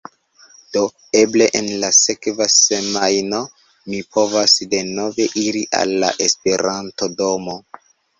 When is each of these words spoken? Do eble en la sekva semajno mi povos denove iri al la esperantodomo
Do 0.75 0.79
eble 1.17 1.47
en 1.57 1.65
la 1.83 1.89
sekva 1.97 2.47
semajno 2.53 3.41
mi 3.91 3.99
povos 4.17 4.55
denove 4.71 5.27
iri 5.43 5.61
al 5.81 5.93
la 6.05 6.11
esperantodomo 6.29 7.59